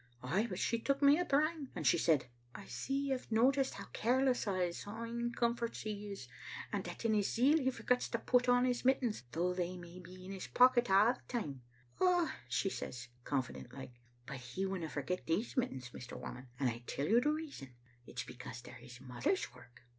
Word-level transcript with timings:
Ay, 0.23 0.47
but 0.49 0.57
she 0.57 0.79
took 0.79 0.99
me 1.03 1.19
up 1.19 1.31
wrang, 1.31 1.67
and 1.75 1.85
she 1.85 1.99
said,' 1.99 2.25
I 2.55 2.65
see 2.65 3.05
you 3.09 3.11
have 3.11 3.31
noticed 3.31 3.75
how 3.75 3.85
careless 3.93 4.47
o' 4.47 4.55
his 4.55 4.87
ain 4.87 5.31
comforts 5.35 5.81
he 5.81 6.07
is, 6.09 6.27
and 6.73 6.83
that 6.85 7.05
in 7.05 7.13
his 7.13 7.31
zeal 7.31 7.59
he 7.59 7.69
forgets 7.69 8.09
to 8.09 8.17
put 8.17 8.49
on 8.49 8.65
his 8.65 8.83
mittens, 8.83 9.21
though 9.31 9.53
they 9.53 9.77
may 9.77 9.99
be 9.99 10.25
in 10.25 10.31
his 10.31 10.47
pocket 10.47 10.89
a* 10.89 11.19
the 11.19 11.21
time. 11.31 11.61
Ay,' 12.01 12.33
says 12.49 12.99
she, 13.01 13.09
confident 13.25 13.73
like, 13.75 13.93
'but 14.25 14.37
he 14.37 14.65
winna 14.65 14.89
forget 14.89 15.27
these 15.27 15.55
mittens, 15.55 15.91
Mr. 15.91 16.17
Whamond, 16.17 16.47
and 16.59 16.67
I'll 16.71 16.81
tell 16.87 17.05
you 17.05 17.21
the 17.21 17.29
reason: 17.31 17.75
it's 18.07 18.23
because 18.23 18.63
they're 18.63 18.73
his 18.73 18.99
mother's 19.01 19.53
work. 19.53 19.81